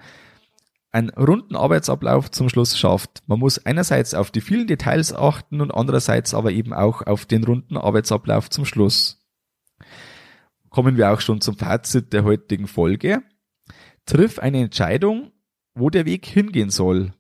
einen 0.91 1.09
runden 1.09 1.55
Arbeitsablauf 1.55 2.29
zum 2.29 2.49
Schluss 2.49 2.77
schafft. 2.77 3.23
Man 3.27 3.39
muss 3.39 3.65
einerseits 3.65 4.13
auf 4.13 4.29
die 4.29 4.41
vielen 4.41 4.67
Details 4.67 5.13
achten 5.13 5.59
und 5.59 5.71
andererseits 5.71 6.33
aber 6.33 6.51
eben 6.51 6.71
auch 6.71 7.01
auf 7.01 7.25
den 7.25 7.43
runden 7.43 7.77
Arbeitsablauf 7.77 8.49
zum 8.49 8.63
Schluss. 8.63 9.19
Kommen 10.69 10.95
wir 10.95 11.11
auch 11.11 11.19
schon 11.19 11.41
zum 11.41 11.57
Fazit 11.57 12.13
der 12.13 12.23
heutigen 12.23 12.67
Folge. 12.67 13.23
Triff 14.05 14.37
eine 14.37 14.59
Entscheidung, 14.61 15.31
wo 15.73 15.89
der 15.89 16.05
Weg 16.05 16.25
hingehen 16.25 16.69
soll. 16.69 17.13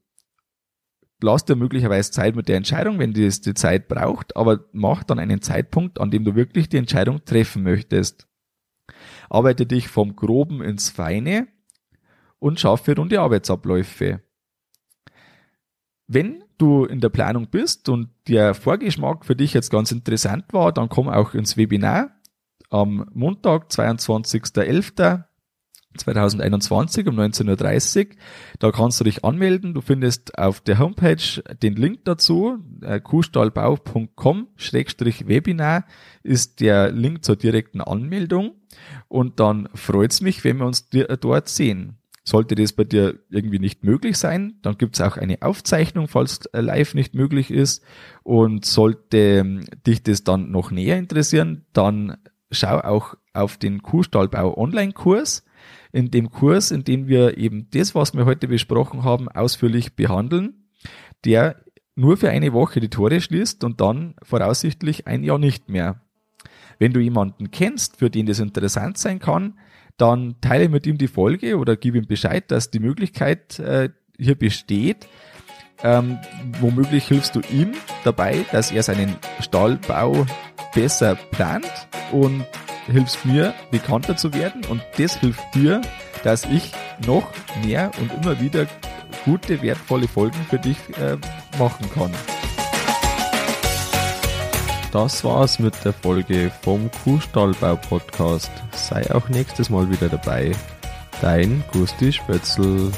Lass 1.23 1.45
dir 1.45 1.55
möglicherweise 1.55 2.11
Zeit 2.11 2.35
mit 2.35 2.49
der 2.49 2.57
Entscheidung, 2.57 2.99
wenn 2.99 3.13
die, 3.13 3.29
die 3.29 3.53
Zeit 3.53 3.87
braucht, 3.87 4.35
aber 4.35 4.65
mach 4.73 5.05
dann 5.05 5.19
einen 5.19 5.41
Zeitpunkt, 5.41 6.01
an 6.01 6.11
dem 6.11 6.25
du 6.25 6.35
wirklich 6.35 6.67
die 6.67 6.75
Entscheidung 6.75 7.23
treffen 7.23 7.63
möchtest. 7.63 8.27
Arbeite 9.29 9.65
dich 9.65 9.87
vom 9.87 10.17
Groben 10.17 10.61
ins 10.61 10.89
Feine 10.89 11.47
und 12.39 12.59
schaffe 12.59 12.93
runde 12.97 13.21
Arbeitsabläufe. 13.21 14.21
Wenn 16.07 16.43
du 16.57 16.83
in 16.83 16.99
der 16.99 17.07
Planung 17.07 17.47
bist 17.49 17.87
und 17.87 18.09
der 18.27 18.53
Vorgeschmack 18.53 19.23
für 19.23 19.37
dich 19.37 19.53
jetzt 19.53 19.69
ganz 19.69 19.93
interessant 19.93 20.51
war, 20.51 20.73
dann 20.73 20.89
komm 20.89 21.07
auch 21.07 21.33
ins 21.33 21.55
Webinar 21.55 22.19
am 22.69 23.09
Montag, 23.13 23.69
22.11. 23.69 25.23
2021 25.97 27.07
um 27.07 27.19
19.30 27.19 28.07
Uhr. 28.07 28.13
Da 28.59 28.71
kannst 28.71 28.99
du 28.99 29.03
dich 29.03 29.23
anmelden. 29.23 29.73
Du 29.73 29.81
findest 29.81 30.37
auf 30.37 30.61
der 30.61 30.77
Homepage 30.79 31.41
den 31.61 31.75
Link 31.75 32.05
dazu. 32.05 32.59
Äh, 32.81 32.99
kuhstallbau.com-webinar 32.99 35.85
ist 36.23 36.61
der 36.61 36.91
Link 36.91 37.23
zur 37.23 37.35
direkten 37.35 37.81
Anmeldung. 37.81 38.55
Und 39.07 39.39
dann 39.39 39.69
freut's 39.73 40.21
mich, 40.21 40.43
wenn 40.43 40.57
wir 40.57 40.65
uns 40.65 40.89
dort 40.89 41.49
sehen. 41.49 41.97
Sollte 42.25 42.55
das 42.55 42.71
bei 42.71 42.85
dir 42.85 43.19
irgendwie 43.29 43.59
nicht 43.59 43.83
möglich 43.83 44.17
sein, 44.17 44.53
dann 44.61 44.77
gibt's 44.77 45.01
auch 45.01 45.17
eine 45.17 45.41
Aufzeichnung, 45.41 46.07
falls 46.07 46.39
live 46.53 46.93
nicht 46.93 47.15
möglich 47.15 47.51
ist. 47.51 47.83
Und 48.23 48.63
sollte 48.63 49.17
ähm, 49.17 49.65
dich 49.85 50.03
das 50.03 50.23
dann 50.23 50.49
noch 50.49 50.71
näher 50.71 50.97
interessieren, 50.97 51.65
dann 51.73 52.15
schau 52.49 52.79
auch 52.79 53.15
auf 53.33 53.57
den 53.57 53.81
Kuhstallbau 53.81 54.57
Online-Kurs. 54.57 55.43
In 55.91 56.11
dem 56.11 56.29
Kurs, 56.31 56.71
in 56.71 56.83
dem 56.83 57.07
wir 57.07 57.37
eben 57.37 57.67
das, 57.71 57.93
was 57.95 58.13
wir 58.13 58.25
heute 58.25 58.47
besprochen 58.47 59.03
haben, 59.03 59.29
ausführlich 59.29 59.95
behandeln, 59.95 60.65
der 61.25 61.63
nur 61.95 62.17
für 62.17 62.29
eine 62.29 62.53
Woche 62.53 62.79
die 62.79 62.89
Tore 62.89 63.21
schließt 63.21 63.63
und 63.63 63.79
dann 63.79 64.15
voraussichtlich 64.23 65.07
ein 65.07 65.23
Jahr 65.23 65.37
nicht 65.37 65.69
mehr. 65.69 66.01
Wenn 66.79 66.93
du 66.93 66.99
jemanden 66.99 67.51
kennst, 67.51 67.97
für 67.97 68.09
den 68.09 68.25
das 68.25 68.39
interessant 68.39 68.97
sein 68.97 69.19
kann, 69.19 69.59
dann 69.97 70.35
teile 70.41 70.69
mit 70.69 70.87
ihm 70.87 70.97
die 70.97 71.07
Folge 71.07 71.57
oder 71.57 71.75
gib 71.75 71.95
ihm 71.95 72.07
Bescheid, 72.07 72.49
dass 72.49 72.71
die 72.71 72.79
Möglichkeit 72.79 73.59
äh, 73.59 73.89
hier 74.17 74.35
besteht. 74.35 75.07
Ähm, 75.83 76.17
womöglich 76.61 77.07
hilfst 77.07 77.35
du 77.35 77.41
ihm 77.51 77.73
dabei, 78.03 78.45
dass 78.51 78.71
er 78.71 78.83
seinen 78.83 79.15
Stallbau 79.39 80.25
besser 80.73 81.15
plant 81.15 81.87
und 82.11 82.45
hilfst 82.85 83.25
mir, 83.25 83.53
bekannter 83.71 84.15
zu 84.15 84.33
werden 84.33 84.65
und 84.65 84.81
das 84.97 85.15
hilft 85.17 85.43
dir, 85.53 85.81
dass 86.23 86.45
ich 86.45 86.71
noch 87.05 87.27
mehr 87.63 87.91
und 87.99 88.13
immer 88.13 88.39
wieder 88.39 88.65
gute, 89.25 89.61
wertvolle 89.61 90.07
Folgen 90.07 90.45
für 90.49 90.59
dich 90.59 90.77
äh, 90.99 91.17
machen 91.57 91.89
kann. 91.93 92.11
Das 94.91 95.23
war's 95.23 95.57
mit 95.57 95.73
der 95.83 95.93
Folge 95.93 96.51
vom 96.61 96.91
Kuhstallbau 97.03 97.77
Podcast. 97.77 98.51
Sei 98.73 99.09
auch 99.13 99.27
nächstes 99.27 99.71
Mal 99.71 99.89
wieder 99.89 100.07
dabei. 100.07 100.51
Dein 101.19 101.63
Gusti 101.71 102.11
Spötzl. 102.11 102.91